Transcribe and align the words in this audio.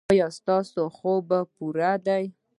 ایا 0.11 0.27
ستاسو 0.37 0.81
خوب 0.97 1.27
پوره 1.55 1.93
دی؟ 2.05 2.23